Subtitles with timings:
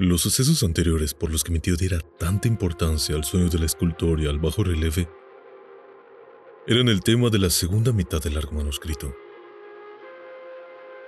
[0.00, 4.20] Los sucesos anteriores por los que mi tío diera tanta importancia al sueño del escultor
[4.20, 5.08] y al bajo relieve
[6.68, 9.12] eran el tema de la segunda mitad del largo manuscrito.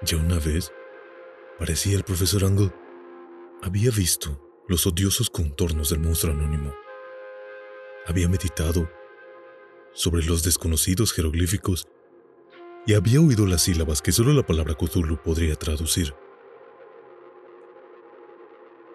[0.03, 0.73] Ya una vez,
[1.57, 2.73] parecía el profesor Angle,
[3.63, 6.75] había visto los odiosos contornos del monstruo anónimo.
[8.09, 8.91] Había meditado
[9.93, 11.87] sobre los desconocidos jeroglíficos
[12.89, 16.13] y había oído las sílabas que solo la palabra Cthulhu podría traducir.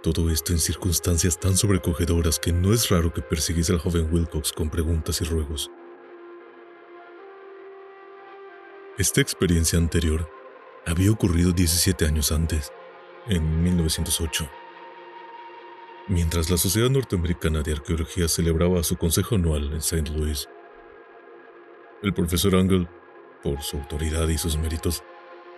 [0.06, 4.52] Todo esto en circunstancias tan sobrecogedoras que no es raro que persiguiese al joven Wilcox
[4.53, 5.72] con preguntas y ruegos.
[9.00, 10.30] Esta experiencia anterior
[10.86, 12.72] había ocurrido 17 años antes,
[13.25, 14.47] en 1908.
[16.08, 20.12] Mientras la Sociedad Norteamericana de Arqueología celebraba su consejo anual en St.
[20.12, 20.47] Louis,
[22.03, 22.88] el profesor Angle,
[23.42, 25.03] por su autoridad y sus méritos,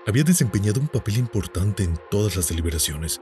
[0.06, 3.20] había desempeñado un papel importante en todas las deliberaciones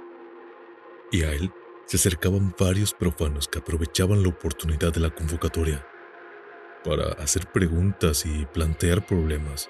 [1.11, 1.52] y a él
[1.86, 5.86] se acercaban varios profanos que aprovechaban la oportunidad de la convocatoria
[6.84, 9.70] para hacer preguntas y plantear problemas.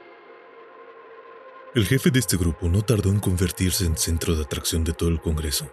[1.74, 5.10] El jefe de este grupo no tardó en convertirse en centro de atracción de todo
[5.10, 5.70] el Congreso.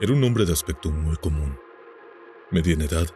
[0.00, 1.58] Era un hombre de aspecto muy común,
[2.50, 3.08] mediana edad,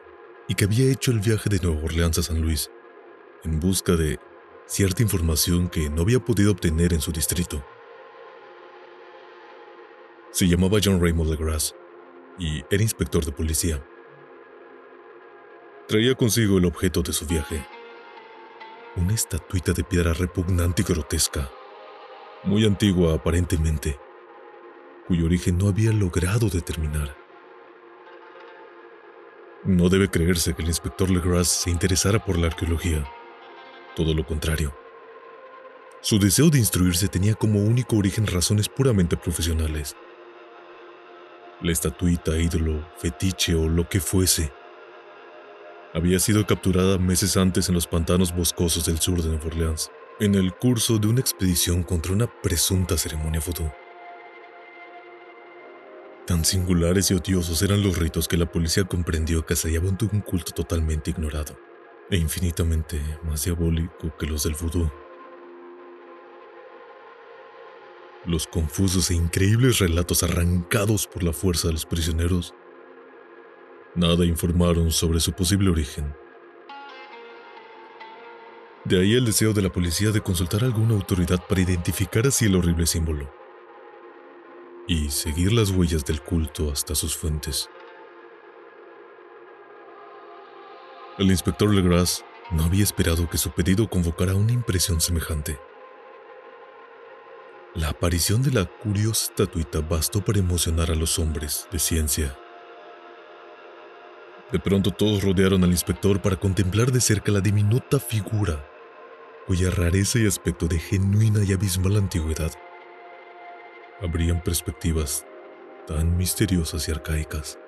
[0.49, 2.71] y que había hecho el viaje de Nueva Orleans a San Luis
[3.45, 4.19] en busca de
[4.67, 7.65] cierta información que no había podido obtener en su distrito.
[10.35, 11.77] Se llamaba John Raymond Legras
[12.41, 13.87] y era inspector de policía.
[15.87, 17.65] Traía consigo el objeto de su viaje,
[18.97, 21.53] una estatuita de piedra repugnante y grotesca,
[22.43, 23.97] muy antigua aparentemente,
[25.07, 27.17] cuyo origen no había logrado determinar.
[29.63, 33.09] No debe creerse que el inspector Legras se interesara por la arqueología,
[33.95, 34.77] todo lo contrario.
[36.01, 39.95] Su deseo de instruirse tenía como único origen razones puramente profesionales
[41.65, 44.53] la estatuita, ídolo, fetiche o lo que fuese.
[45.95, 50.35] Había sido capturada meses antes en los pantanos boscosos del sur de Nueva Orleans, en
[50.35, 53.71] el curso de una expedición contra una presunta ceremonia vudú.
[56.27, 60.07] Tan singulares y odiosos eran los ritos que la policía comprendió que se hallaban de
[60.07, 61.57] un culto totalmente ignorado,
[62.11, 64.91] e infinitamente más diabólico que los del vudú.
[68.27, 72.55] Los confusos e increíbles relatos arrancados por la fuerza de los prisioneros,
[73.95, 76.15] nada informaron sobre su posible origen.
[78.85, 82.47] De ahí el deseo de la policía de consultar a alguna autoridad para identificar así
[82.47, 83.33] el horrible símbolo
[84.87, 87.71] y seguir las huellas del culto hasta sus fuentes.
[91.17, 95.59] El inspector Legras no había esperado que su pedido convocara una impresión semejante.
[97.75, 102.39] La aparición de la curiosa estatuita bastó para emocionar a los hombres de ciencia.
[104.53, 108.65] De pronto todos rodearon al inspector para contemplar de cerca la diminuta figura,
[109.49, 112.53] cuya rareza y aspecto de genuina y abismal antigüedad
[114.01, 115.27] abrían perspectivas
[115.87, 117.59] tan misteriosas y arcaicas.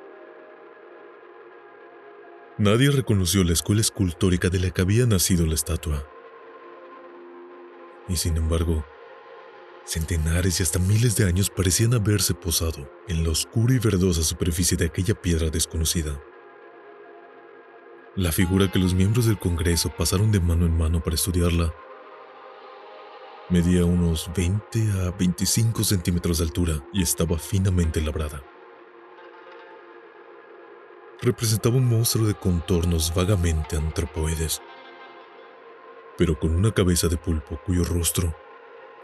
[2.59, 6.07] Nadie reconoció la escuela escultórica de la que había nacido la estatua.
[8.09, 8.85] Y sin embargo,
[9.87, 14.77] Centenares y hasta miles de años parecían haberse posado en la oscura y verdosa superficie
[14.77, 16.21] de aquella piedra desconocida.
[18.17, 21.73] La figura que los miembros del Congreso pasaron de mano en mano para estudiarla
[23.49, 28.43] medía unos 20 a 25 centímetros de altura y estaba finamente labrada.
[31.23, 34.61] Representaba un monstruo de contornos vagamente antropoides,
[36.19, 38.35] pero con una cabeza de pulpo cuyo rostro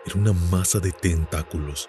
[0.04, 1.88] era una masa de tentáculos.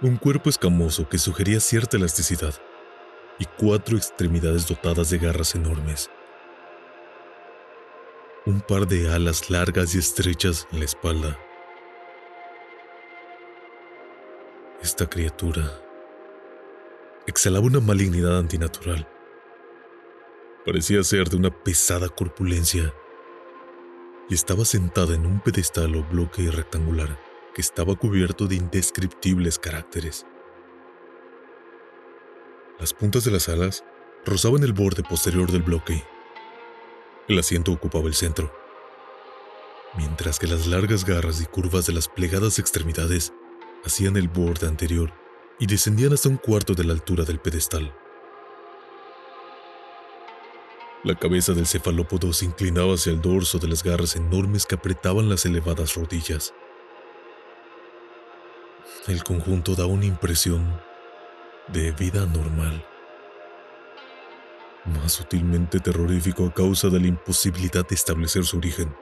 [0.00, 2.54] Un cuerpo escamoso que sugería cierta elasticidad
[3.38, 6.10] y cuatro extremidades dotadas de garras enormes.
[8.46, 11.38] Un par de alas largas y estrechas en la espalda.
[14.82, 15.70] Esta criatura
[17.26, 19.06] exhalaba una malignidad antinatural.
[20.64, 22.94] Parecía ser de una pesada corpulencia
[24.34, 27.18] estaba sentada en un pedestal o bloque rectangular
[27.54, 30.24] que estaba cubierto de indescriptibles caracteres.
[32.78, 33.84] Las puntas de las alas
[34.24, 36.04] rozaban el borde posterior del bloque.
[37.28, 38.52] El asiento ocupaba el centro,
[39.96, 43.32] mientras que las largas garras y curvas de las plegadas extremidades
[43.84, 45.12] hacían el borde anterior
[45.58, 47.92] y descendían hasta un cuarto de la altura del pedestal.
[51.02, 55.30] La cabeza del cefalópodo se inclinaba hacia el dorso de las garras enormes que apretaban
[55.30, 56.52] las elevadas rodillas.
[59.08, 60.78] El conjunto da una impresión
[61.68, 62.84] de vida normal,
[64.84, 68.94] más sutilmente terrorífico a causa de la imposibilidad de establecer su origen.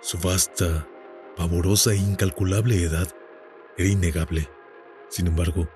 [0.00, 0.86] Su vasta,
[1.36, 3.08] pavorosa e incalculable edad
[3.76, 4.48] era innegable.
[5.08, 5.68] Sin embargo,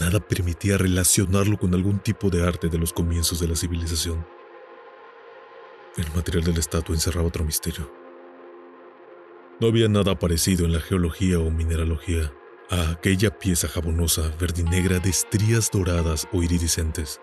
[0.00, 4.26] nada permitía relacionarlo con algún tipo de arte de los comienzos de la civilización.
[5.96, 7.90] El material de la estatua encerraba otro misterio.
[9.60, 12.32] No había nada parecido en la geología o mineralogía
[12.70, 17.20] a aquella pieza jabonosa verdinegra de estrías doradas o iridiscentes.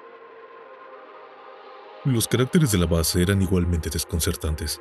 [2.06, 4.80] Los caracteres de la base eran igualmente desconcertantes.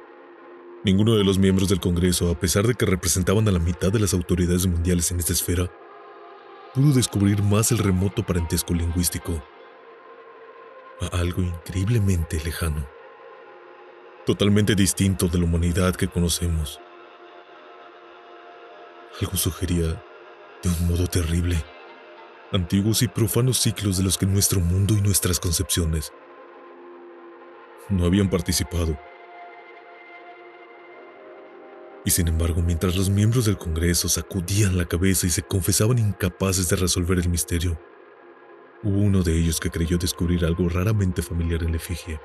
[0.84, 3.98] Ninguno de los miembros del Congreso, a pesar de que representaban a la mitad de
[3.98, 5.68] las autoridades mundiales en esta esfera,
[6.78, 9.42] pudo descubrir más el remoto parentesco lingüístico
[11.00, 12.86] a algo increíblemente lejano,
[14.24, 16.80] totalmente distinto de la humanidad que conocemos.
[19.20, 20.00] Algo sugería,
[20.62, 21.64] de un modo terrible,
[22.52, 26.12] antiguos y profanos ciclos de los que nuestro mundo y nuestras concepciones
[27.88, 28.96] no habían participado.
[32.08, 36.66] Y sin embargo, mientras los miembros del Congreso sacudían la cabeza y se confesaban incapaces
[36.70, 37.78] de resolver el misterio,
[38.82, 42.18] hubo uno de ellos que creyó descubrir algo raramente familiar en la efigie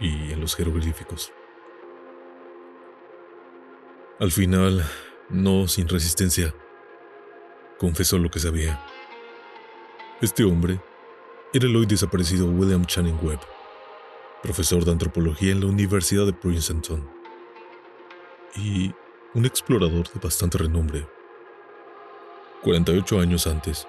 [0.00, 1.32] y en los jeroglíficos.
[4.18, 4.84] Al final,
[5.30, 6.52] no sin resistencia,
[7.78, 8.84] confesó lo que sabía.
[10.20, 10.80] Este hombre
[11.52, 13.38] era el hoy desaparecido William Channing Webb,
[14.42, 17.23] profesor de antropología en la Universidad de Princeton
[18.56, 18.94] y
[19.34, 21.06] un explorador de bastante renombre.
[22.62, 23.86] 48 años antes,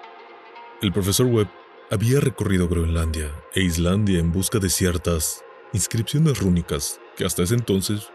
[0.82, 1.48] el profesor Webb
[1.90, 8.10] había recorrido Groenlandia e Islandia en busca de ciertas inscripciones rúnicas que hasta ese entonces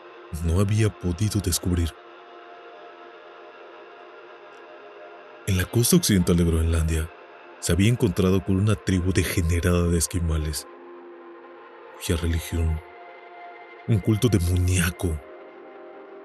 [0.46, 1.94] no había podido descubrir.
[5.48, 7.12] En la costa occidental de Groenlandia
[7.60, 10.68] se había encontrado con una tribu degenerada de esquimales,
[11.98, 12.80] cuya religión,
[13.88, 15.20] un culto demoníaco,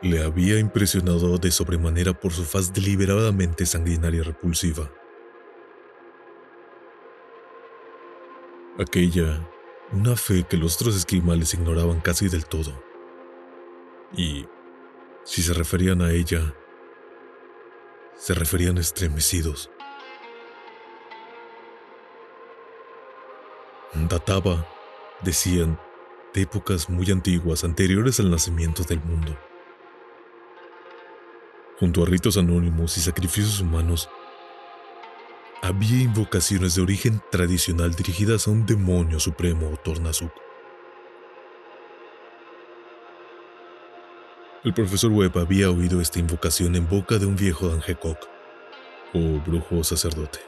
[0.03, 4.91] le había impresionado de sobremanera por su faz deliberadamente sanguinaria y repulsiva.
[8.79, 9.49] Aquella,
[9.93, 12.73] una fe que los otros esquimales ignoraban casi del todo.
[14.15, 14.47] Y,
[15.25, 16.55] si se referían a ella,
[18.17, 19.71] se referían estremecidos.
[23.95, 24.67] Databa,
[25.23, 25.81] decían,
[26.35, 29.37] de épocas muy antiguas anteriores al nacimiento del mundo.
[31.79, 34.09] Junto a ritos anónimos y sacrificios humanos,
[35.63, 40.33] había invocaciones de origen tradicional dirigidas a un demonio supremo o Tornazuk.
[44.65, 48.19] El profesor Webb había oído esta invocación en boca de un viejo Angekok,
[49.13, 50.41] o brujo sacerdote.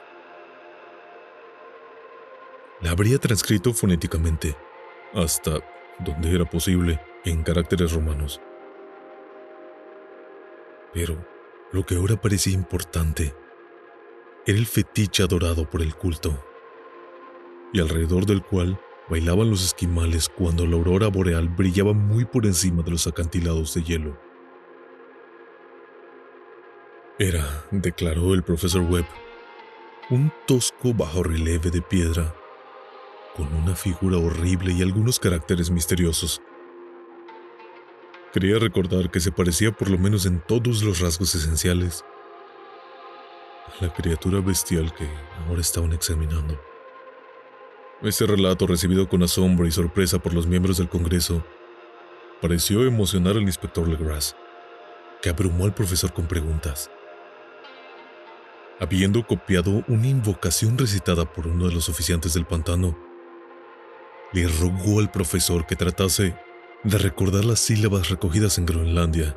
[2.81, 4.57] La habría transcrito fonéticamente,
[5.15, 5.61] hasta
[5.99, 8.41] donde era posible, en caracteres romanos.
[10.93, 11.17] Pero
[11.73, 13.35] lo que ahora parecía importante
[14.47, 16.43] era el fetiche adorado por el culto,
[17.73, 22.83] y alrededor del cual bailaban los esquimales cuando la aurora boreal brillaba muy por encima
[22.83, 24.19] de los acantilados de hielo.
[27.19, 29.07] Era, declaró el profesor Webb,
[30.11, 32.35] un tosco bajo relieve de piedra,
[33.37, 36.41] con una figura horrible y algunos caracteres misteriosos.
[38.41, 42.05] Quería recordar que se parecía por lo menos en todos los rasgos esenciales
[43.67, 45.09] a la criatura bestial que
[45.49, 46.57] ahora estaban examinando.
[48.01, 51.45] Este relato, recibido con asombro y sorpresa por los miembros del Congreso,
[52.41, 54.37] pareció emocionar al inspector Legras,
[55.21, 56.93] que abrumó al profesor con preguntas.
[58.79, 62.97] Habiendo copiado una invocación recitada por uno de los oficiantes del pantano,
[64.33, 66.37] le rogó al profesor que tratase
[66.85, 69.37] de recordar las sílabas recogidas en Groenlandia.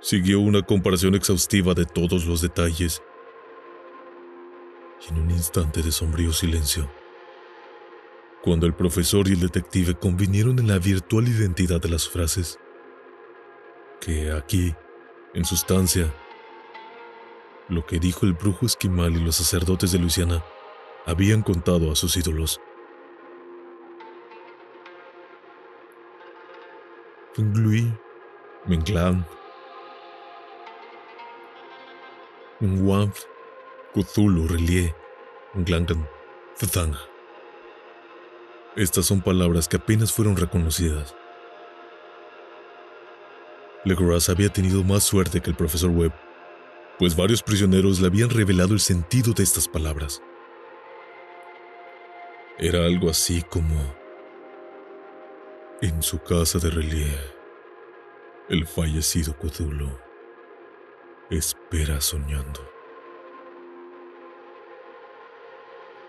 [0.00, 3.02] Siguió una comparación exhaustiva de todos los detalles.
[5.06, 6.90] Y en un instante de sombrío silencio,
[8.42, 12.58] cuando el profesor y el detective convinieron en la virtual identidad de las frases,
[14.00, 14.74] que aquí,
[15.34, 16.12] en sustancia,
[17.68, 20.42] lo que dijo el brujo esquimal y los sacerdotes de Luisiana
[21.06, 22.60] habían contado a sus ídolos.
[27.36, 27.96] Relie.
[38.76, 41.14] Estas son palabras que apenas fueron reconocidas.
[43.84, 46.12] Legras había tenido más suerte que el profesor Webb,
[46.98, 50.20] pues varios prisioneros le habían revelado el sentido de estas palabras.
[52.58, 53.99] Era algo así como...
[55.82, 57.18] En su casa de Relie,
[58.50, 59.88] el fallecido Cthulhu
[61.30, 62.60] espera soñando.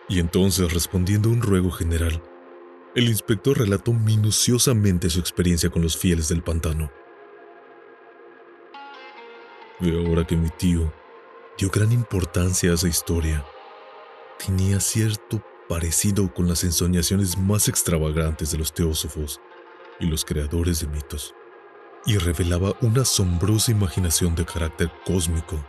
[0.09, 2.21] Y entonces, respondiendo a un ruego general,
[2.95, 6.91] el inspector relató minuciosamente su experiencia con los fieles del pantano.
[9.79, 10.93] De ahora que mi tío
[11.57, 13.45] dio gran importancia a esa historia,
[14.45, 19.39] tenía cierto parecido con las ensoñaciones más extravagantes de los teósofos
[20.01, 21.33] y los creadores de mitos,
[22.05, 25.63] y revelaba una asombrosa imaginación de carácter cósmico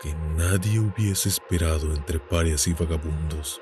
[0.00, 3.60] que nadie hubiese esperado entre parias y vagabundos.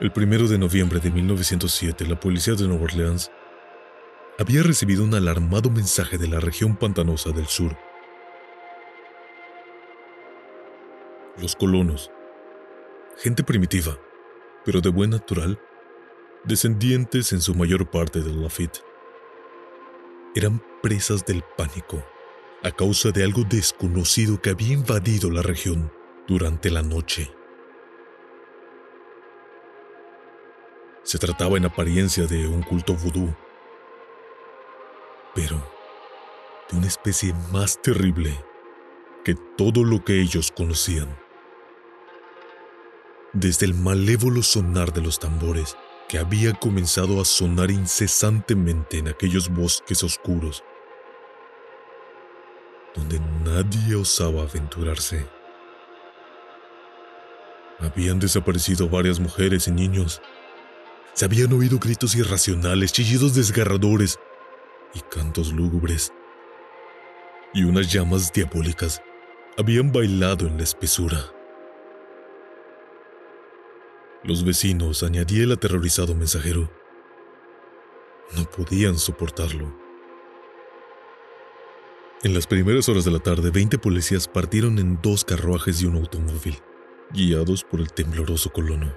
[0.00, 3.30] El primero de noviembre de 1907, la policía de Nueva Orleans
[4.38, 7.76] había recibido un alarmado mensaje de la región pantanosa del sur
[11.40, 12.10] los colonos,
[13.18, 13.98] gente primitiva,
[14.64, 15.60] pero de buen natural,
[16.44, 18.84] descendientes en su mayor parte de Lafitte,
[20.36, 22.04] eran presas del pánico
[22.62, 25.92] a causa de algo desconocido que había invadido la región
[26.28, 27.32] durante la noche.
[31.02, 33.34] Se trataba en apariencia de un culto vudú,
[35.34, 35.56] pero
[36.70, 38.32] de una especie más terrible
[39.24, 41.27] que todo lo que ellos conocían
[43.32, 45.76] desde el malévolo sonar de los tambores
[46.08, 50.64] que había comenzado a sonar incesantemente en aquellos bosques oscuros,
[52.94, 55.26] donde nadie osaba aventurarse.
[57.78, 60.20] Habían desaparecido varias mujeres y niños.
[61.12, 64.18] Se habían oído gritos irracionales, chillidos desgarradores
[64.94, 66.12] y cantos lúgubres.
[67.54, 69.00] Y unas llamas diabólicas
[69.58, 71.37] habían bailado en la espesura.
[74.24, 76.68] Los vecinos, añadía el aterrorizado mensajero,
[78.36, 79.72] no podían soportarlo.
[82.24, 85.94] En las primeras horas de la tarde, 20 policías partieron en dos carruajes y un
[85.94, 86.58] automóvil,
[87.12, 88.92] guiados por el tembloroso colono.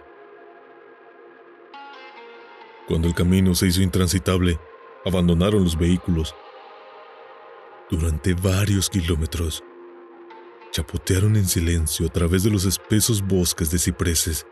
[2.87, 4.59] Cuando el camino se hizo intransitable,
[5.05, 6.35] abandonaron los vehículos.
[7.91, 9.63] Durante varios kilómetros,
[10.71, 14.47] chapotearon en silencio a través de los espesos bosques de cipreses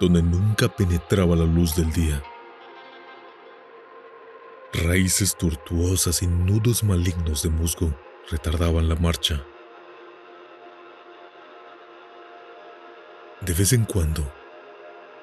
[0.00, 2.22] donde nunca penetraba la luz del día.
[4.72, 7.94] Raíces tortuosas y nudos malignos de musgo
[8.30, 9.44] retardaban la marcha.
[13.40, 14.30] De vez en cuando,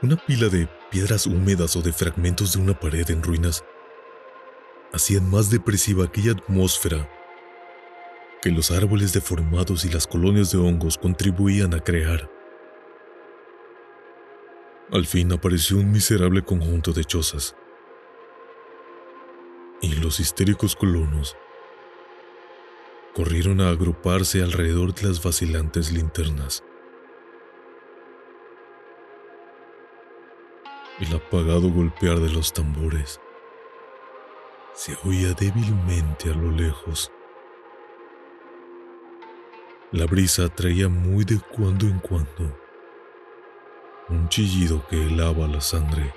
[0.01, 3.63] una pila de piedras húmedas o de fragmentos de una pared en ruinas
[4.93, 7.09] hacían más depresiva aquella atmósfera
[8.43, 12.29] que los árboles deformados y las colonias de hongos contribuían a crear.
[14.93, 17.55] Al fin apareció un miserable conjunto de chozas.
[19.81, 21.35] Y los histéricos colonos
[23.15, 26.63] corrieron a agruparse alrededor de las vacilantes linternas.
[30.99, 33.19] El apagado golpear de los tambores
[34.75, 37.11] se oía débilmente a lo lejos.
[39.91, 42.62] La brisa traía muy de cuando en cuando
[44.09, 46.13] un chillido que helaba la sangre.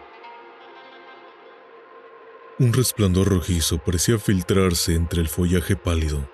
[2.58, 6.28] Un resplandor rojizo parecía filtrarse entre el follaje pálido,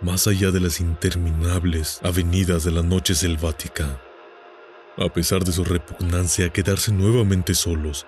[0.00, 4.00] más allá de las interminables avenidas de la noche selvática.
[4.96, 8.06] A pesar de su repugnancia a quedarse nuevamente solos,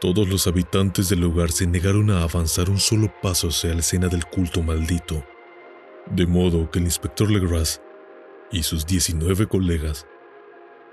[0.00, 4.08] todos los habitantes del lugar se negaron a avanzar un solo paso hacia la escena
[4.08, 5.24] del culto maldito,
[6.06, 7.82] de modo que el inspector Legras
[8.52, 10.06] y sus 19 colegas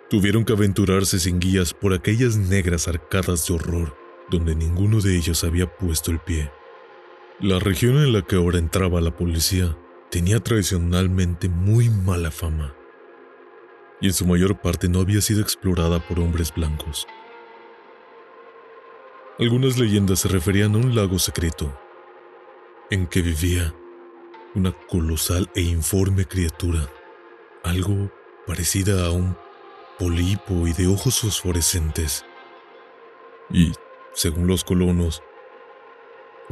[0.09, 5.43] tuvieron que aventurarse sin guías por aquellas negras arcadas de horror donde ninguno de ellos
[5.43, 6.51] había puesto el pie.
[7.39, 9.77] La región en la que ahora entraba la policía
[10.09, 12.75] tenía tradicionalmente muy mala fama,
[14.01, 17.07] y en su mayor parte no había sido explorada por hombres blancos.
[19.38, 21.77] Algunas leyendas se referían a un lago secreto,
[22.89, 23.74] en que vivía
[24.53, 26.89] una colosal e informe criatura,
[27.63, 28.12] algo
[28.47, 29.35] parecida a un
[29.97, 32.25] polipo y de ojos fosforescentes.
[33.49, 33.71] Y,
[34.13, 35.21] según los colonos,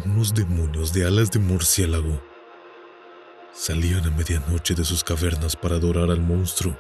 [0.06, 2.22] unos demonios de alas de murciélago
[3.52, 6.76] salían a medianoche de sus cavernas para adorar al monstruo.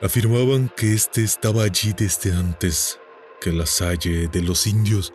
[0.00, 3.00] Afirmaban que éste estaba allí desde antes
[3.40, 5.12] que la salle de los indios,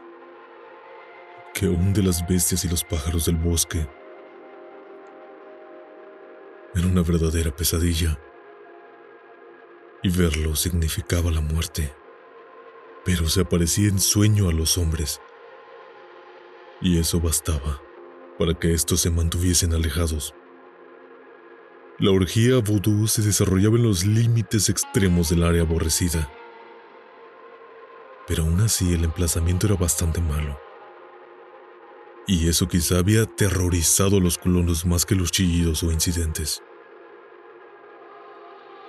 [1.54, 3.88] que aún de las bestias y los pájaros del bosque.
[6.74, 8.18] Era una verdadera pesadilla.
[10.04, 11.94] Y verlo significaba la muerte.
[13.06, 15.22] Pero se aparecía en sueño a los hombres.
[16.82, 17.82] Y eso bastaba
[18.38, 20.34] para que estos se mantuviesen alejados.
[22.00, 26.32] La orgía vudú se desarrollaba en los límites extremos del área aborrecida
[28.32, 30.58] pero aún así el emplazamiento era bastante malo.
[32.28, 36.64] Y eso quizá había aterrorizado a los colonos más que los chillidos o incidentes.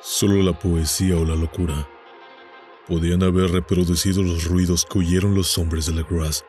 [0.02, 1.88] Solo la poesía o la locura
[2.88, 6.44] podían haber reproducido los ruidos que oyeron los hombres de la Grass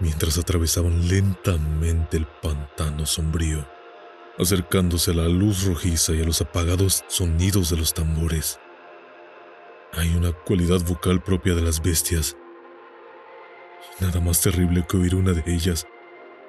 [0.00, 3.64] mientras atravesaban lentamente el pantano sombrío,
[4.38, 8.58] acercándose a la luz rojiza y a los apagados sonidos de los tambores.
[9.92, 12.36] Hay una cualidad vocal propia de las bestias.
[14.00, 15.86] Nada más terrible que oír una de ellas,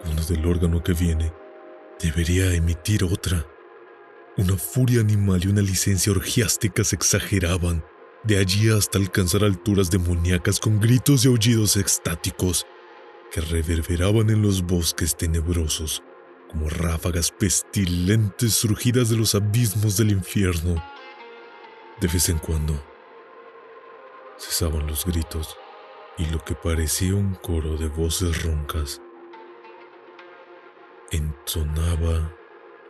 [0.01, 1.31] cuando del órgano que viene
[2.01, 3.45] debería emitir otra.
[4.37, 7.83] Una furia animal y una licencia orgiástica se exageraban,
[8.23, 12.65] de allí hasta alcanzar alturas demoníacas con gritos y aullidos extáticos
[13.31, 16.03] que reverberaban en los bosques tenebrosos
[16.49, 20.83] como ráfagas pestilentes surgidas de los abismos del infierno.
[22.01, 22.81] De vez en cuando,
[24.37, 25.55] cesaban los gritos
[26.17, 29.01] y lo que parecía un coro de voces roncas
[31.11, 32.33] entonaba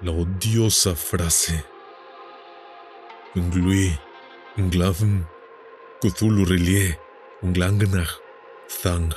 [0.01, 1.63] la odiosa frase
[3.36, 3.97] Unglui,
[4.58, 5.27] Unglavn,
[6.01, 6.97] Cthulhu Relie,
[7.41, 8.12] Unglangnach,
[8.81, 9.13] Thang.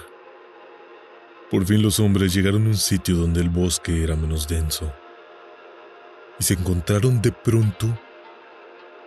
[1.51, 4.93] Por fin los hombres llegaron a un sitio donde el bosque era menos denso
[6.39, 7.99] y se encontraron de pronto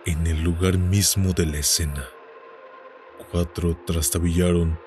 [0.06, 2.08] en el lugar mismo de la escena
[3.32, 4.78] cuatro trastabillaron.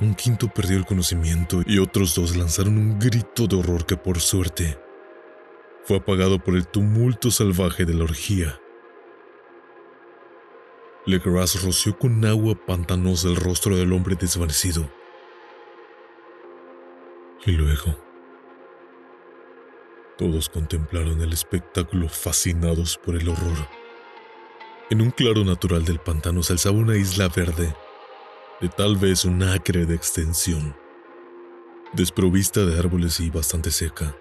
[0.00, 4.20] Un quinto perdió el conocimiento y otros dos lanzaron un grito de horror que por
[4.20, 4.78] suerte
[5.88, 8.60] fue apagado por el tumulto salvaje de la orgía.
[11.06, 14.92] Legras roció con agua pantanosa el rostro del hombre desvanecido.
[17.46, 17.96] Y luego,
[20.18, 23.66] todos contemplaron el espectáculo fascinados por el horror.
[24.90, 27.74] En un claro natural del pantano se alzaba una isla verde,
[28.60, 30.76] de tal vez un acre de extensión,
[31.94, 34.14] desprovista de árboles y bastante seca.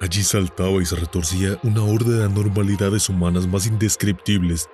[0.00, 4.68] Allí saltaba y se retorcía una horda de anormalidades humanas más indescriptibles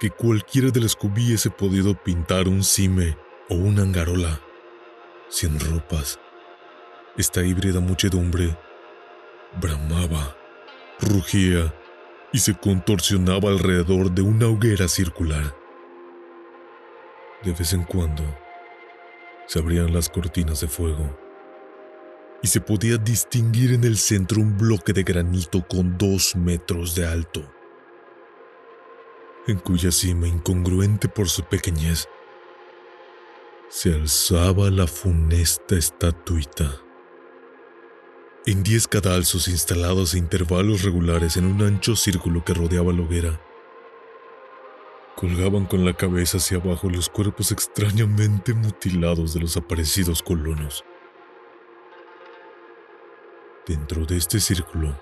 [0.00, 3.16] que cualquiera de las que hubiese podido pintar un cime
[3.48, 4.40] o una angarola.
[5.28, 6.18] Sin ropas,
[7.16, 8.58] esta híbrida muchedumbre
[9.60, 10.36] bramaba,
[11.00, 11.72] rugía
[12.32, 15.54] y se contorsionaba alrededor de una hoguera circular.
[17.44, 18.24] De vez en cuando
[19.46, 21.23] se abrían las cortinas de fuego
[22.42, 27.06] y se podía distinguir en el centro un bloque de granito con dos metros de
[27.06, 27.50] alto,
[29.46, 32.08] en cuya cima, incongruente por su pequeñez,
[33.68, 36.84] se alzaba la funesta estatuita
[38.46, 43.40] en diez cadalzos instalados a intervalos regulares en un ancho círculo que rodeaba la hoguera.
[45.16, 50.84] Colgaban con la cabeza hacia abajo los cuerpos extrañamente mutilados de los aparecidos colonos.
[53.66, 54.94] Dentro de este círculo,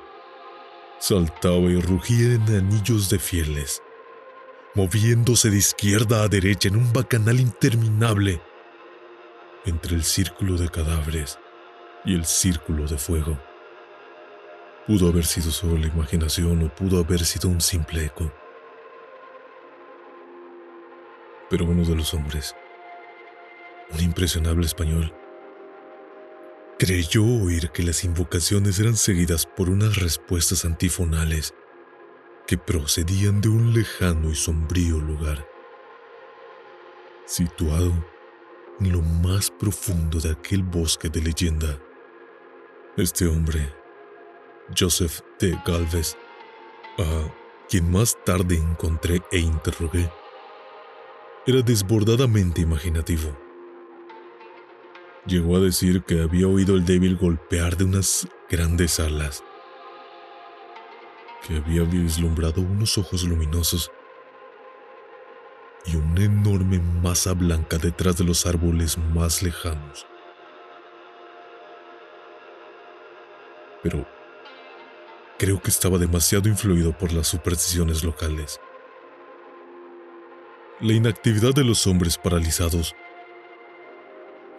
[1.01, 3.83] saltaba y rugía en anillos de fieles,
[4.77, 8.41] moviéndose de izquierda a derecha en un bacanal interminable
[9.65, 11.41] entre el círculo de cadáveres
[12.05, 13.37] y el círculo de fuego.
[14.87, 18.33] Pudo haber sido solo la imaginación o pudo haber sido un simple eco.
[21.51, 22.55] Pero uno de los hombres,
[23.91, 25.13] un impresionable español,
[26.79, 31.55] creyó oír que las invocaciones eran seguidas por unas respuestas antifonales
[32.47, 35.47] que procedían de un lejano y sombrío lugar,
[37.25, 37.93] situado
[38.81, 41.79] en lo más profundo de aquel bosque de leyenda.
[42.97, 43.73] Este hombre,
[44.77, 46.17] Joseph de Galvez,
[46.99, 47.33] a
[47.69, 50.11] quien más tarde encontré e interrogué,
[51.47, 53.37] era desbordadamente imaginativo.
[55.25, 59.45] Llegó a decir que había oído el débil golpear de unas grandes alas,
[61.47, 63.93] que había vislumbrado unos ojos luminosos
[65.87, 70.07] y una enorme masa blanca detrás de los árboles más lejanos.
[73.81, 74.05] Pero
[75.39, 78.61] creo que estaba demasiado influido por las supersticiones locales.
[80.81, 82.97] La inactividad de los hombres paralizados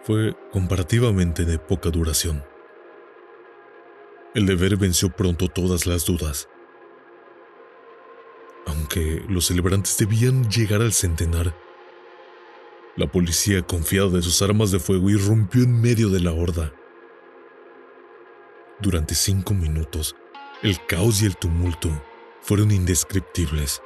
[0.04, 2.44] fue comparativamente de poca duración.
[4.34, 6.48] El deber venció pronto todas las dudas.
[8.66, 11.56] Aunque los celebrantes debían llegar al centenar,
[12.96, 16.72] la policía, confiada de sus armas de fuego, irrumpió en medio de la horda.
[18.80, 20.14] Durante cinco minutos,
[20.62, 21.90] el caos y el tumulto
[22.42, 23.82] fueron indescriptibles.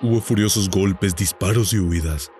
[0.00, 2.32] Hubo furiosos golpes, disparos y huidas.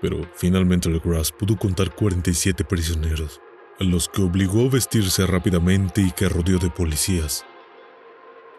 [0.00, 3.40] Pero finalmente el Grass pudo contar 47 prisioneros,
[3.78, 7.44] a los que obligó a vestirse rápidamente y que rodeó de policías.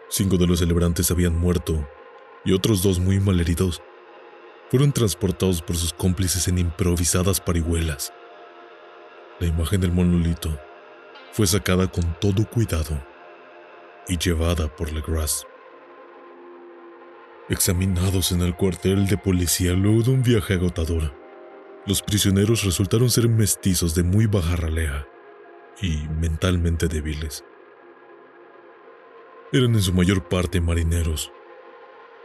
[0.08, 1.88] Cinco de los celebrantes habían muerto
[2.44, 3.82] y otros dos muy malheridos
[4.70, 8.12] fueron transportados por sus cómplices en improvisadas parihuelas.
[9.38, 10.58] La imagen del monolito
[11.32, 13.02] fue sacada con todo cuidado
[14.08, 15.46] y llevada por Legras.
[17.48, 21.21] Examinados en el cuartel de policía luego de un viaje agotador,
[21.86, 25.06] los prisioneros resultaron ser mestizos de muy baja ralea
[25.80, 27.44] y mentalmente débiles.
[29.52, 31.32] Eran en su mayor parte marineros.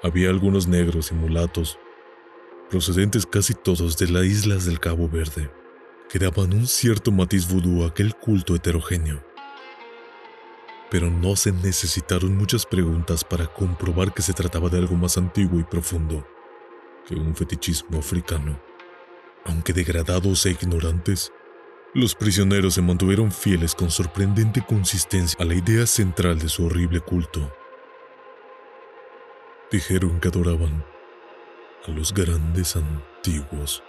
[0.04, 1.80] Había algunos negros y mulatos,
[2.70, 5.52] procedentes casi todos de las islas del Cabo Verde,
[6.08, 9.26] que daban un cierto matiz vudú a aquel culto heterogéneo.
[10.92, 15.60] Pero no se necesitaron muchas preguntas para comprobar que se trataba de algo más antiguo
[15.60, 16.26] y profundo
[17.08, 18.67] que un fetichismo africano.
[19.48, 21.32] Aunque degradados e ignorantes,
[21.94, 27.00] los prisioneros se mantuvieron fieles con sorprendente consistencia a la idea central de su horrible
[27.00, 27.52] culto.
[29.72, 30.86] Dijeron que adoraban
[31.88, 33.84] a los grandes antiguos,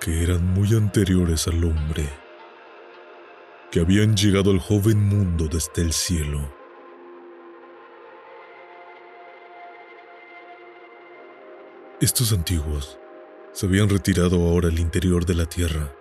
[0.00, 2.08] que eran muy anteriores al hombre,
[3.72, 6.63] que habían llegado al joven mundo desde el cielo.
[12.00, 12.98] Estos antiguos
[13.52, 15.94] se habían retirado ahora al interior de la tierra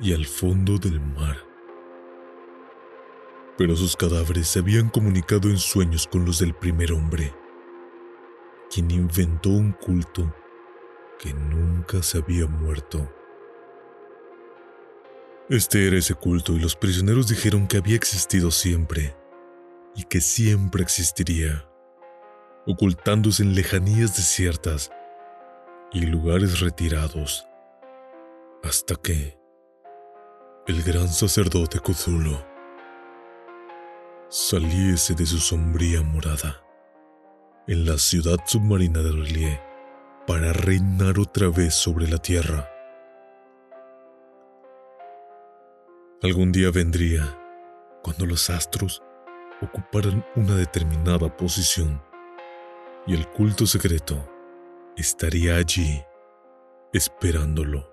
[0.00, 1.36] y al fondo del mar.
[3.56, 7.32] Pero sus cadáveres se habían comunicado en sueños con los del primer hombre,
[8.74, 10.34] quien inventó un culto
[11.20, 13.08] que nunca se había muerto.
[15.48, 19.14] Este era ese culto y los prisioneros dijeron que había existido siempre
[19.94, 21.69] y que siempre existiría,
[22.66, 24.90] ocultándose en lejanías desiertas
[25.92, 27.46] y lugares retirados,
[28.62, 29.38] hasta que
[30.66, 32.38] el gran sacerdote Cthulhu
[34.28, 36.62] saliese de su sombría morada
[37.66, 39.60] en la ciudad submarina de Relie
[40.26, 42.68] para reinar otra vez sobre la tierra.
[46.22, 47.36] Algún día vendría
[48.02, 49.02] cuando los astros
[49.62, 52.09] ocuparan una determinada posición
[53.06, 54.28] y el culto secreto
[54.96, 56.02] estaría allí,
[56.92, 57.90] esperándolo.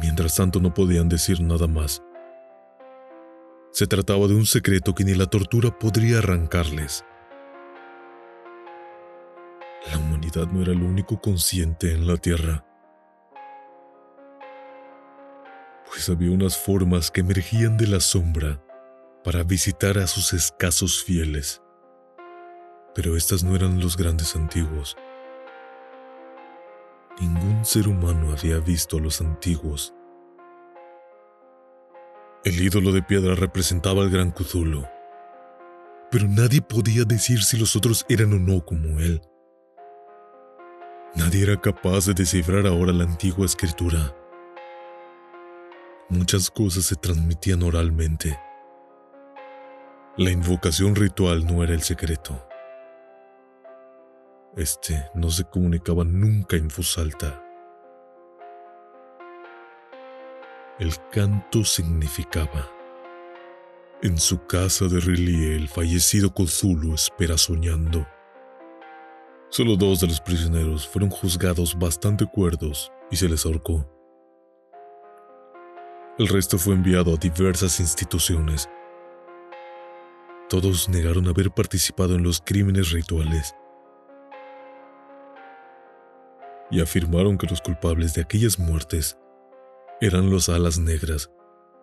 [0.00, 2.02] Mientras tanto no podían decir nada más.
[3.72, 7.04] Se trataba de un secreto que ni la tortura podría arrancarles.
[9.90, 12.64] La humanidad no era el único consciente en la Tierra.
[15.86, 18.62] Pues había unas formas que emergían de la sombra
[19.24, 21.61] para visitar a sus escasos fieles
[22.94, 24.96] pero estas no eran los grandes antiguos.
[27.20, 29.94] Ningún ser humano había visto a los antiguos.
[32.44, 34.84] El ídolo de piedra representaba al gran Cthulhu,
[36.10, 39.22] pero nadie podía decir si los otros eran o no como él.
[41.14, 44.16] Nadie era capaz de descifrar ahora la antigua escritura.
[46.08, 48.38] Muchas cosas se transmitían oralmente.
[50.16, 52.46] La invocación ritual no era el secreto.
[54.56, 57.42] Este no se comunicaba nunca en voz alta.
[60.78, 62.70] El canto significaba
[64.02, 68.06] En su casa de Relie, el fallecido Cthulhu espera soñando.
[69.48, 73.88] Solo dos de los prisioneros fueron juzgados bastante cuerdos y se les ahorcó.
[76.18, 78.68] El resto fue enviado a diversas instituciones.
[80.50, 83.54] Todos negaron haber participado en los crímenes rituales
[86.72, 89.16] y afirmaron que los culpables de aquellas muertes
[90.00, 91.30] eran los alas negras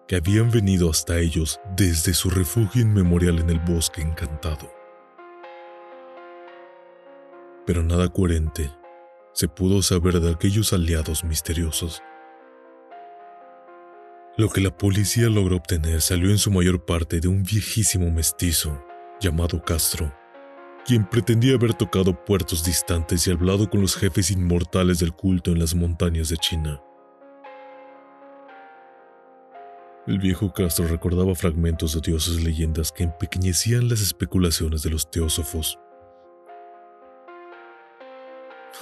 [0.10, 4.80] que habían venido hasta ellos desde su refugio inmemorial en el bosque encantado
[7.69, 8.71] pero nada coherente
[9.32, 12.02] se pudo saber de aquellos aliados misteriosos.
[14.38, 18.84] Lo que la policía logró obtener salió en su mayor parte de un viejísimo mestizo
[19.21, 20.12] llamado Castro,
[20.89, 25.60] quien pretendía haber tocado puertos distantes y hablado con los jefes inmortales del culto en
[25.60, 26.82] las montañas de China.
[30.08, 35.78] El viejo Castro recordaba fragmentos de dioses leyendas que empequeñecían las especulaciones de los teósofos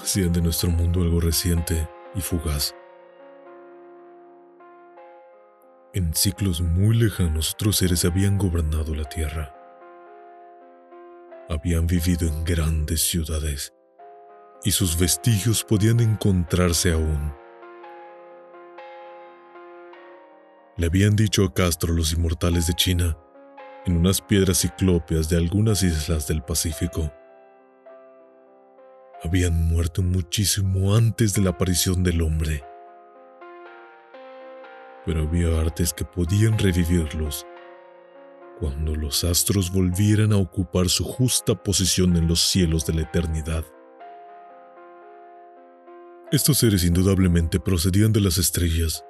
[0.01, 2.73] hacían de nuestro mundo algo reciente y fugaz.
[5.93, 9.56] En ciclos muy lejanos otros seres habían gobernado la Tierra.
[11.49, 13.73] Habían vivido en grandes ciudades
[14.63, 17.33] y sus vestigios podían encontrarse aún.
[20.75, 23.17] Le habían dicho a Castro los inmortales de China
[23.85, 27.11] en unas piedras ciclópeas de algunas islas del Pacífico
[29.23, 32.63] habían muerto muchísimo antes de la aparición del hombre.
[35.05, 37.45] Pero había artes que podían revivirlos
[38.59, 43.63] cuando los astros volvieran a ocupar su justa posición en los cielos de la eternidad.
[46.31, 49.05] Estos seres indudablemente procedían de las estrellas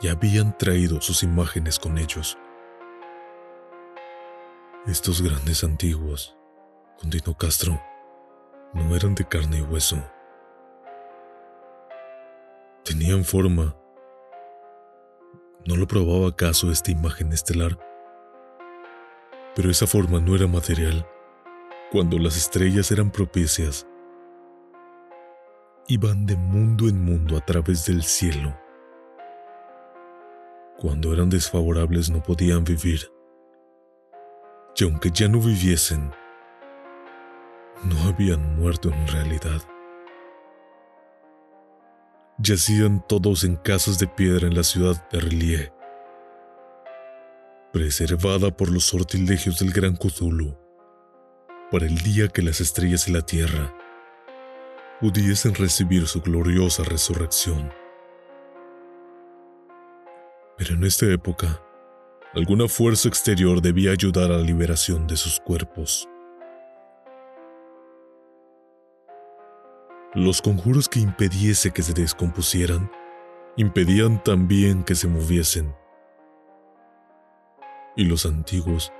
[0.00, 2.38] y habían traído sus imágenes con ellos.
[4.86, 6.34] Estos grandes antiguos,
[6.98, 7.80] continuó Castro,
[8.72, 10.02] no eran de carne y hueso.
[12.84, 13.76] Tenían forma.
[15.66, 17.89] ¿No lo probaba acaso esta imagen estelar?
[19.60, 21.06] Pero esa forma no era material.
[21.92, 23.86] Cuando las estrellas eran propicias,
[25.86, 28.58] iban de mundo en mundo a través del cielo.
[30.78, 33.12] Cuando eran desfavorables no podían vivir.
[34.78, 36.10] Y aunque ya no viviesen,
[37.84, 39.60] no habían muerto en realidad.
[42.38, 45.72] Yacían todos en casas de piedra en la ciudad de Relie,
[47.72, 50.56] preservada por los sortilegios del gran Cthulhu,
[51.70, 53.74] para el día que las estrellas y la tierra
[55.00, 57.72] pudiesen recibir su gloriosa resurrección.
[60.58, 61.62] Pero en esta época,
[62.34, 66.08] alguna fuerza exterior debía ayudar a la liberación de sus cuerpos.
[70.14, 72.90] Los conjuros que impediese que se descompusieran
[73.56, 75.79] impedían también que se moviesen.
[78.00, 78.90] Y los antiguos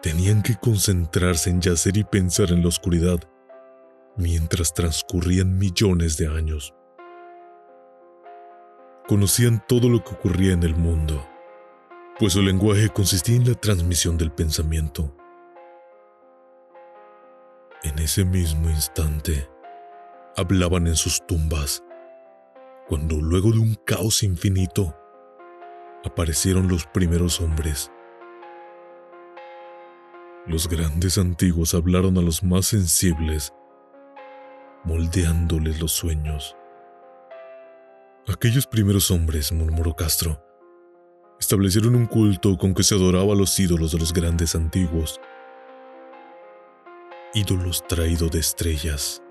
[0.00, 3.18] tenían que concentrarse en yacer y pensar en la oscuridad
[4.16, 6.72] mientras transcurrían millones de años.
[9.08, 11.26] Conocían todo lo que ocurría en el mundo,
[12.20, 15.12] pues su lenguaje consistía en la transmisión del pensamiento.
[17.82, 19.50] En ese mismo instante,
[20.36, 21.82] hablaban en sus tumbas,
[22.86, 24.96] cuando luego de un caos infinito
[26.04, 27.90] aparecieron los primeros hombres.
[30.46, 33.52] Los grandes antiguos hablaron a los más sensibles,
[34.84, 36.56] moldeándoles los sueños.
[38.28, 40.42] Aquellos primeros hombres, murmuró Castro,
[41.40, 45.20] establecieron un culto con que se adoraba a los ídolos de los grandes antiguos,
[47.34, 49.24] ídolos traídos de estrellas.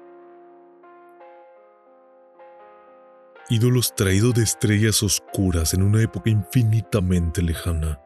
[3.50, 8.00] ídolos traídos de estrellas oscuras en una época infinitamente lejana.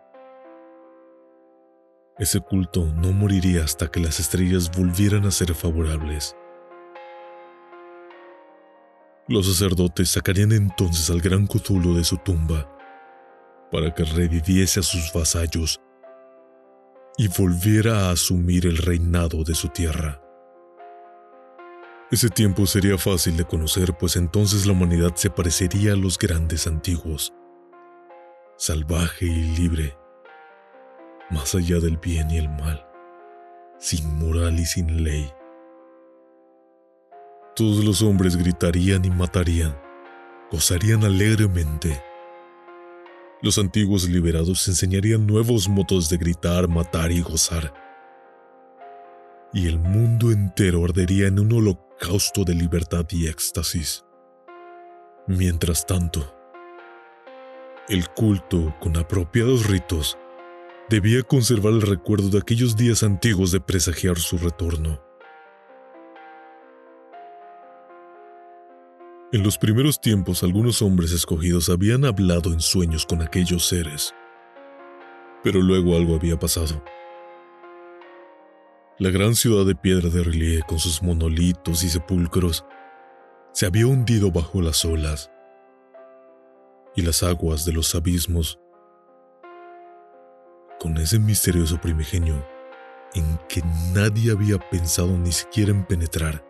[2.19, 6.35] Ese culto no moriría hasta que las estrellas volvieran a ser favorables.
[9.27, 12.73] Los sacerdotes sacarían entonces al gran Cthulhu de su tumba
[13.71, 15.79] para que reviviese a sus vasallos
[17.17, 20.21] y volviera a asumir el reinado de su tierra.
[22.09, 26.65] Ese tiempo sería fácil de conocer, pues entonces la humanidad se parecería a los grandes
[26.65, 27.33] antiguos,
[28.55, 29.97] salvaje y libre,
[31.29, 32.85] más allá del bien y el mal,
[33.79, 35.31] sin moral y sin ley.
[37.55, 39.75] Todos los hombres gritarían y matarían,
[40.51, 42.01] gozarían alegremente,
[43.41, 47.71] los antiguos liberados enseñarían nuevos modos de gritar, matar y gozar.
[49.53, 54.03] Y el mundo entero ardería en un holocausto de libertad y éxtasis.
[55.27, 56.35] Mientras tanto,
[57.89, 60.17] el culto, con apropiados ritos,
[60.89, 65.01] debía conservar el recuerdo de aquellos días antiguos de presagiar su retorno.
[69.33, 74.13] En los primeros tiempos algunos hombres escogidos habían hablado en sueños con aquellos seres,
[75.43, 76.81] pero luego algo había pasado.
[78.97, 82.63] La gran ciudad de piedra de relieve con sus monolitos y sepulcros
[83.51, 85.29] se había hundido bajo las olas
[86.95, 88.59] y las aguas de los abismos
[90.95, 92.47] ese misterioso primigenio
[93.13, 93.61] en que
[93.93, 96.47] nadie había pensado ni siquiera en penetrar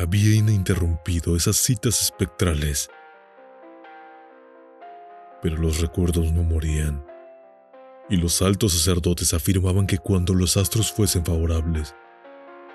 [0.00, 2.88] había ininterrumpido esas citas espectrales.
[5.42, 7.04] Pero los recuerdos no morían,
[8.08, 11.94] y los altos sacerdotes afirmaban que cuando los astros fuesen favorables,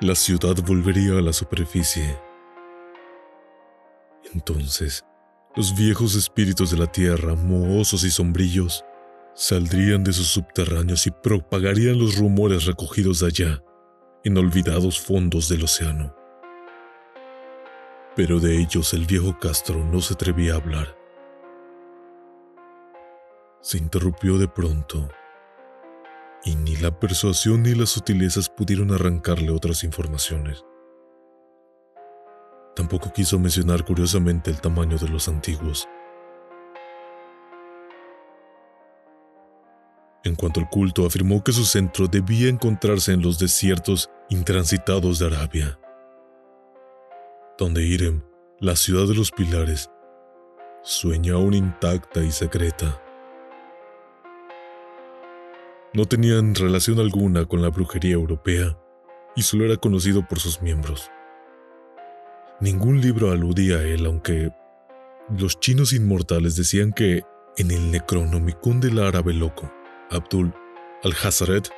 [0.02, 2.20] la ciudad volvería a la superficie.
[4.34, 5.04] Entonces,
[5.56, 8.86] los viejos espíritus de la tierra, mohosos y sombrillos,
[9.36, 13.62] saldrían de sus subterráneos y propagarían los rumores recogidos allá,
[14.24, 16.16] en olvidados fondos del océano
[18.16, 20.98] pero de ellos el viejo Castro no se atrevía a hablar.
[23.62, 25.10] Se interrumpió de pronto,
[26.46, 30.64] y ni la persuasión ni las sutilezas pudieron arrancarle otras informaciones.
[32.76, 35.88] Tampoco quiso mencionar curiosamente el tamaño de los antiguos.
[40.26, 45.28] En cuanto al culto, afirmó que su centro debía encontrarse en los desiertos intransitados de
[45.28, 45.80] Arabia
[47.58, 48.22] donde Irem,
[48.60, 49.90] la ciudad de los pilares,
[50.84, 53.02] sueña aún intacta y secreta.
[55.94, 58.78] No tenían relación alguna con la brujería europea
[59.36, 61.10] y solo era conocido por sus miembros.
[62.60, 64.52] Ningún libro aludía a él, aunque
[65.30, 67.24] los chinos inmortales decían que
[67.58, 69.72] en el Necronomicon del árabe loco,
[70.12, 70.54] Abdul
[71.04, 71.70] al-Hazaret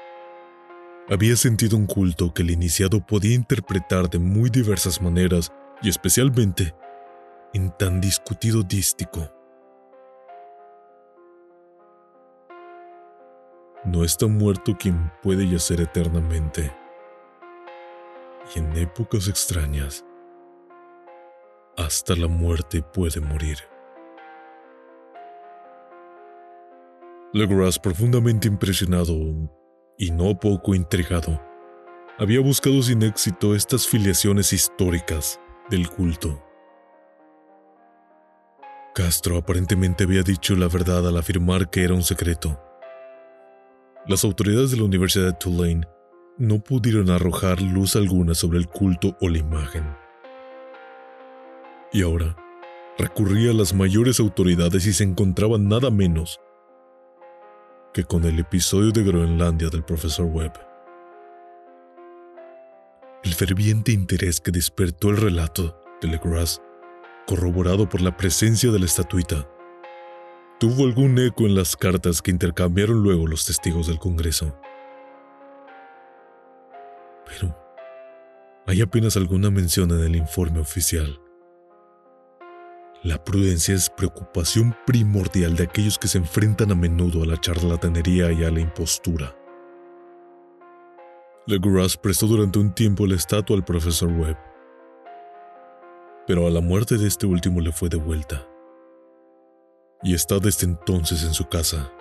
[1.09, 6.75] había sentido un culto que el iniciado podía interpretar de muy diversas maneras y especialmente
[7.53, 9.31] en tan discutido dístico.
[13.85, 16.75] No está muerto quien puede yacer eternamente.
[18.53, 20.03] Y en épocas extrañas,
[21.77, 23.59] hasta la muerte puede morir.
[27.37, 29.15] Legras, profundamente impresionado
[29.95, 31.39] y no poco intrigado,
[32.17, 36.43] había buscado sin éxito estas filiaciones históricas del culto.
[38.95, 42.59] Castro aparentemente había dicho la verdad al afirmar que era un secreto.
[44.07, 45.87] Las autoridades de la Universidad de Tulane
[46.39, 49.85] no pudieron arrojar luz alguna sobre el culto o la imagen.
[51.93, 52.35] Y ahora
[52.97, 56.39] recurría a las mayores autoridades y se encontraba nada menos
[57.93, 60.53] que con el episodio de Groenlandia del profesor Webb.
[63.23, 66.61] El ferviente interés que despertó el relato de Legras,
[67.25, 69.47] corroborado por la presencia de la estatuita,
[70.59, 74.57] tuvo algún eco en las cartas que intercambiaron luego los testigos del Congreso.
[77.25, 77.55] Pero
[78.65, 81.19] hay apenas alguna mención en el informe oficial.
[83.03, 88.31] La prudencia es preocupación primordial de aquellos que se enfrentan a menudo a la charlatanería
[88.31, 89.35] y a la impostura.
[91.45, 94.37] Legras prestó durante un tiempo la estatua al profesor Webb,
[96.25, 98.47] pero a la muerte de este último le fue devuelta,
[100.01, 101.93] y está desde entonces en su casa.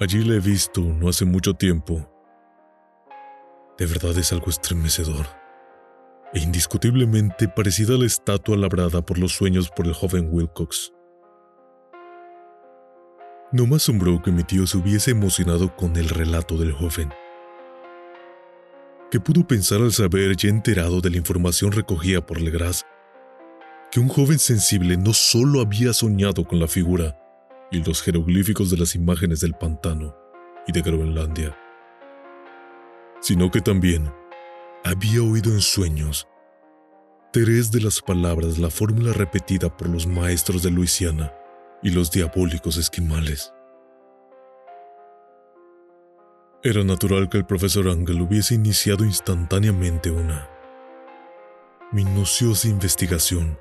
[0.00, 2.10] Allí la he visto no hace mucho tiempo.
[3.78, 5.43] De verdad es algo estremecedor
[6.34, 10.92] e indiscutiblemente parecida a la estatua labrada por los sueños por el joven Wilcox.
[13.52, 17.10] No me asombró que mi tío se hubiese emocionado con el relato del joven.
[19.12, 22.84] ¿Qué pudo pensar al saber, ya enterado de la información recogida por Legras,
[23.92, 27.16] que un joven sensible no solo había soñado con la figura
[27.70, 30.16] y los jeroglíficos de las imágenes del pantano
[30.66, 31.56] y de Groenlandia,
[33.20, 34.10] sino que también
[34.84, 36.28] había oído en sueños
[37.32, 41.32] tres de las palabras la fórmula repetida por los maestros de Luisiana
[41.82, 43.52] y los diabólicos esquimales.
[46.62, 50.48] Era natural que el profesor Angel hubiese iniciado instantáneamente una
[51.92, 53.58] minuciosa investigación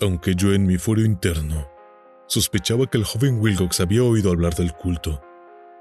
[0.00, 1.68] Aunque yo en mi fuero interno
[2.26, 5.22] sospechaba que el joven Wilcox había oído hablar del culto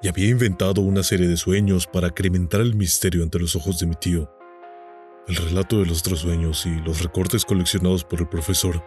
[0.02, 3.88] y había inventado una serie de sueños para acrementar el misterio ante los ojos de
[3.88, 4.30] mi tío.
[5.28, 8.84] El relato de los tres sueños y los recortes coleccionados por el profesor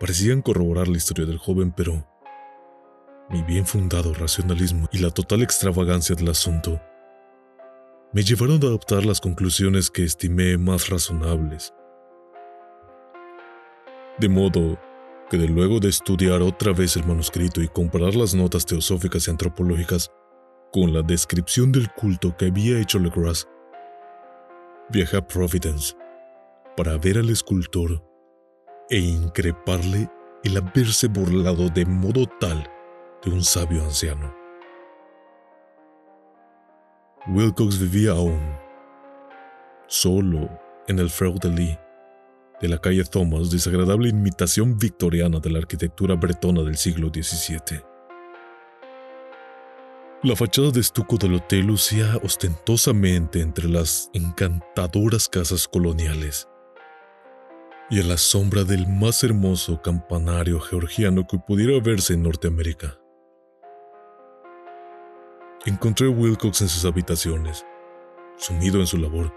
[0.00, 2.06] parecían corroborar la historia del joven, pero
[3.30, 6.80] mi bien fundado racionalismo y la total extravagancia del asunto
[8.12, 11.74] me llevaron a adoptar las conclusiones que estimé más razonables.
[14.18, 14.78] De modo
[15.30, 19.30] que de luego de estudiar otra vez el manuscrito y comparar las notas teosóficas y
[19.30, 20.10] antropológicas
[20.72, 23.48] con la descripción del culto que había hecho Legras,
[24.90, 25.94] viajé a Providence
[26.76, 28.02] para ver al escultor
[28.90, 30.10] e increparle
[30.44, 32.70] el haberse burlado de modo tal
[33.24, 34.34] de un sabio anciano.
[37.26, 38.40] Wilcox vivía aún,
[39.86, 40.48] solo
[40.86, 41.78] en el Freu de Lee,
[42.60, 47.82] de la calle Thomas, desagradable imitación victoriana de la arquitectura bretona del siglo XVII.
[50.24, 56.48] La fachada de estuco del hotel lucía ostentosamente entre las encantadoras casas coloniales
[57.88, 62.98] y a la sombra del más hermoso campanario georgiano que pudiera verse en Norteamérica.
[65.66, 67.64] Encontré a Wilcox en sus habitaciones,
[68.36, 69.32] sumido en su labor.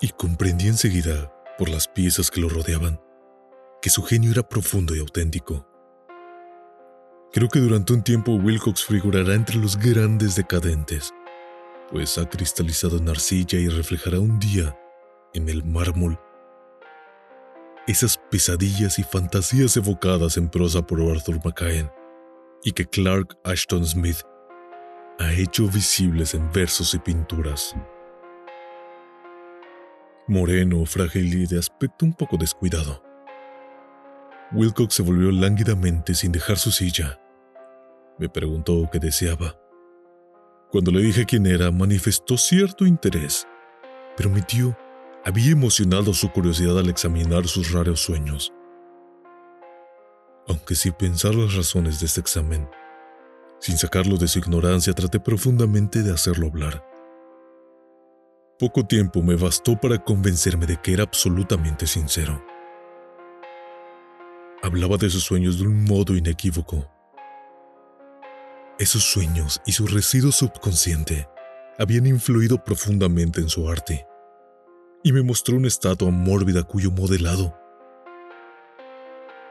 [0.00, 3.00] Y comprendí enseguida, por las piezas que lo rodeaban,
[3.82, 5.66] que su genio era profundo y auténtico.
[7.32, 11.12] Creo que durante un tiempo Wilcox figurará entre los grandes decadentes,
[11.90, 14.78] pues ha cristalizado en arcilla y reflejará un día,
[15.34, 16.18] en el mármol,
[17.88, 21.90] esas pesadillas y fantasías evocadas en prosa por Arthur McCain
[22.62, 24.18] y que Clark Ashton Smith
[25.18, 27.74] ha hecho visibles en versos y pinturas.
[30.28, 33.02] Moreno, frágil y de aspecto un poco descuidado.
[34.52, 37.18] Wilcox se volvió lánguidamente sin dejar su silla.
[38.18, 39.58] Me preguntó qué deseaba.
[40.70, 43.46] Cuando le dije quién era, manifestó cierto interés,
[44.18, 44.76] pero mi tío
[45.24, 48.52] había emocionado su curiosidad al examinar sus raros sueños.
[50.46, 52.68] Aunque sin pensar las razones de este examen,
[53.60, 56.84] sin sacarlo de su ignorancia, traté profundamente de hacerlo hablar.
[58.58, 62.44] Poco tiempo me bastó para convencerme de que era absolutamente sincero.
[64.64, 66.90] Hablaba de sus sueños de un modo inequívoco.
[68.80, 71.28] Esos sueños y su residuo subconsciente
[71.78, 74.04] habían influido profundamente en su arte
[75.04, 77.56] y me mostró una estatua mórbida cuyo modelado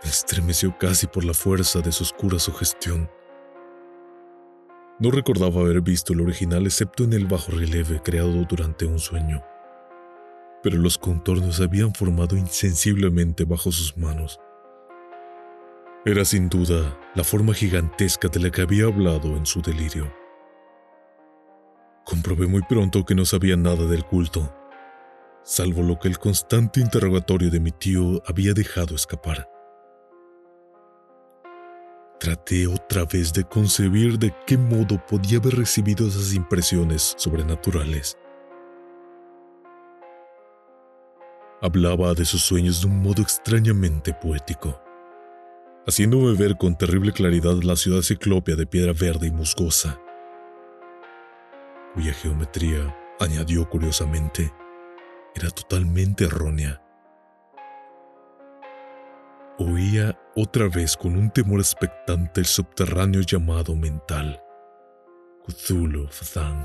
[0.04, 3.10] me estremeció casi por la fuerza de su oscura sugestión.
[5.00, 9.44] No recordaba haber visto el original excepto en el bajo relieve creado durante un sueño,
[10.64, 14.40] pero los contornos se habían formado insensiblemente bajo sus manos.
[16.06, 20.12] Era sin duda la forma gigantesca de la que había hablado en su delirio.
[22.06, 24.52] Comprobé muy pronto que no sabía nada del culto
[25.48, 29.50] salvo lo que el constante interrogatorio de mi tío había dejado escapar.
[32.20, 38.18] Traté otra vez de concebir de qué modo podía haber recibido esas impresiones sobrenaturales.
[41.62, 44.82] Hablaba de sus sueños de un modo extrañamente poético,
[45.86, 50.00] haciéndome ver con terrible claridad la ciudad ciclópea de piedra verde y musgosa,
[51.94, 54.52] cuya geometría, añadió curiosamente,
[55.36, 56.87] era totalmente errónea.
[59.60, 64.40] Oía otra vez con un temor expectante el subterráneo llamado mental,
[65.48, 66.64] Cthulhu Fthang.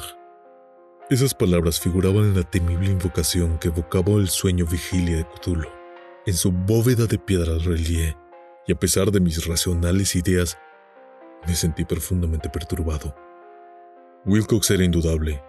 [1.08, 5.70] Esas palabras figuraban en la temible invocación que evocaba el sueño vigilia de Cthulhu,
[6.26, 8.14] en su bóveda de piedra relieve,
[8.66, 10.58] y a pesar de mis racionales ideas,
[11.46, 13.16] me sentí profundamente perturbado.
[14.26, 15.42] Wilcox era indudable,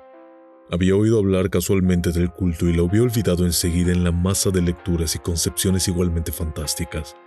[0.71, 4.61] había oído hablar casualmente del culto y lo había olvidado enseguida en la masa de
[4.61, 7.17] lecturas y concepciones igualmente fantásticas.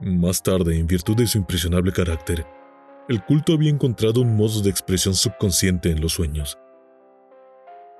[0.00, 2.46] Más tarde, en virtud de su impresionable carácter,
[3.06, 6.58] el culto había encontrado un modo de expresión subconsciente en los sueños.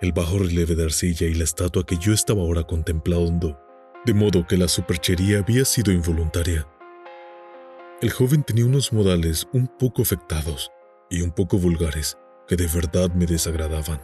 [0.01, 3.61] El bajo relieve de arcilla y la estatua que yo estaba ahora contemplando,
[4.07, 6.67] de modo que la superchería había sido involuntaria.
[8.01, 10.73] El joven tenía unos modales un poco afectados
[11.11, 12.17] y un poco vulgares,
[12.49, 14.01] que de verdad me desagradaban.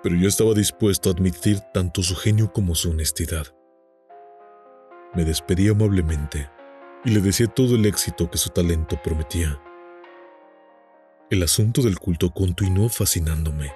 [0.00, 3.48] Pero yo estaba dispuesto a admitir tanto su genio como su honestidad.
[5.14, 6.50] Me despedí amablemente
[7.04, 9.60] y le decía todo el éxito que su talento prometía.
[11.30, 13.72] El asunto del culto continuó fascinándome,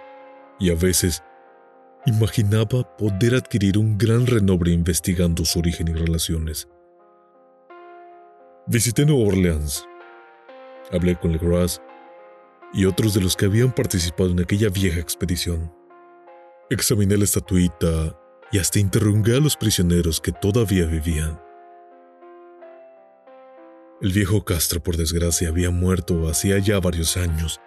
[0.59, 1.23] y a veces
[2.07, 6.69] imaginaba poder adquirir un gran renombre investigando su origen y relaciones.
[8.67, 9.87] Visité Nueva Orleans,
[10.93, 11.83] hablé con Legras
[12.73, 15.73] y otros de los que habían participado en aquella vieja expedición.
[16.71, 18.19] Examiné la estatuita
[18.53, 21.41] y hasta interrogué a los prisioneros que todavía vivían.
[24.01, 27.61] El viejo Castro, por desgracia, había muerto hacía ya varios años.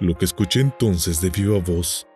[0.00, 2.06] Lo que escuché entonces de viva voz,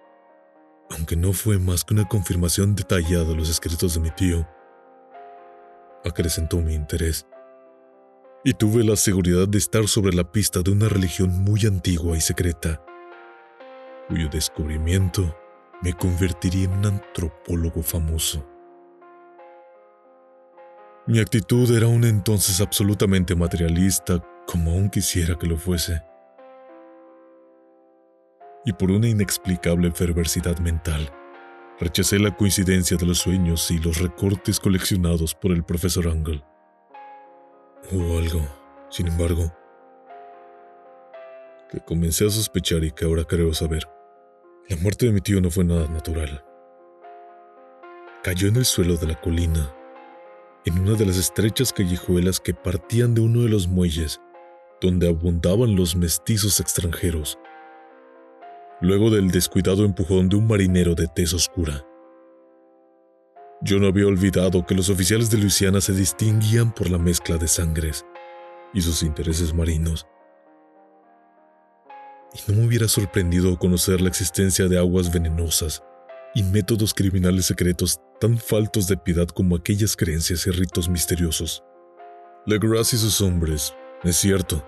[0.90, 4.46] aunque no fue más que una confirmación detallada de los escritos de mi tío,
[6.04, 7.26] acrecentó mi interés.
[8.44, 12.20] Y tuve la seguridad de estar sobre la pista de una religión muy antigua y
[12.20, 12.84] secreta,
[14.08, 15.34] cuyo descubrimiento
[15.82, 18.46] me convertiría en un antropólogo famoso.
[21.06, 26.00] Mi actitud era aún entonces absolutamente materialista, como aún quisiera que lo fuese.
[28.64, 31.12] Y por una inexplicable perversidad mental,
[31.80, 36.44] rechacé la coincidencia de los sueños y los recortes coleccionados por el profesor Angle.
[37.90, 38.40] Hubo algo,
[38.88, 39.52] sin embargo,
[41.68, 43.88] que comencé a sospechar y que ahora creo saber.
[44.68, 46.44] La muerte de mi tío no fue nada natural.
[48.22, 49.74] Cayó en el suelo de la colina
[50.64, 54.20] en una de las estrechas callejuelas que partían de uno de los muelles
[54.80, 57.38] donde abundaban los mestizos extranjeros,
[58.80, 61.84] luego del descuidado empujón de un marinero de tez oscura.
[63.60, 67.46] Yo no había olvidado que los oficiales de Luisiana se distinguían por la mezcla de
[67.46, 68.04] sangres
[68.74, 70.06] y sus intereses marinos.
[72.34, 75.82] Y no me hubiera sorprendido conocer la existencia de aguas venenosas
[76.34, 81.62] y métodos criminales secretos tan faltos de piedad como aquellas creencias y ritos misteriosos.
[82.46, 84.66] Legras y sus hombres, es cierto,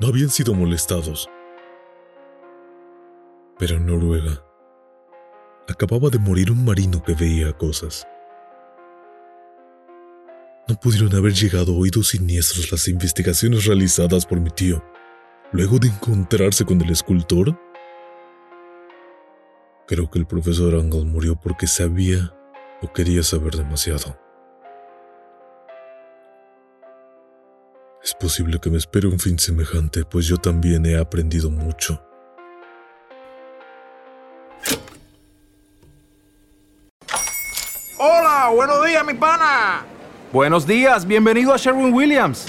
[0.00, 1.28] no habían sido molestados.
[3.58, 4.42] Pero en Noruega
[5.68, 8.06] acababa de morir un marino que veía cosas.
[10.68, 14.84] No pudieron haber llegado oídos siniestros las investigaciones realizadas por mi tío,
[15.52, 17.56] luego de encontrarse con el escultor
[19.86, 22.34] Creo que el profesor Angle murió porque sabía
[22.82, 24.18] o quería saber demasiado.
[28.02, 32.02] Es posible que me espere un fin semejante, pues yo también he aprendido mucho.
[37.98, 39.84] Hola, buenos días, mi pana.
[40.32, 42.48] Buenos días, bienvenido a Sherwin Williams.